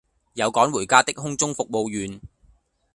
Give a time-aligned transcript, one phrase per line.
[0.33, 2.19] 有趕回家的空中服務員